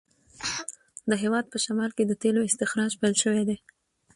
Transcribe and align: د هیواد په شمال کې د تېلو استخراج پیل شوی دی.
د 1.09 1.11
هیواد 1.23 1.45
په 1.49 1.57
شمال 1.65 1.91
کې 1.97 2.03
د 2.07 2.13
تېلو 2.21 2.47
استخراج 2.49 2.91
پیل 3.01 3.15
شوی 3.23 3.43
دی. 3.49 3.57